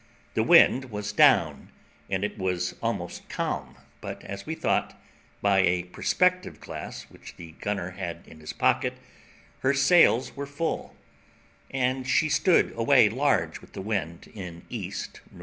[0.33, 1.69] The wind was down,
[2.09, 4.99] and it was almost calm; but as we thought,
[5.43, 8.95] by a perspective glass which the gunner had in his pocket,
[9.59, 10.95] her sails were full,
[11.69, 14.91] and she stood away large with the wind at E.N.E.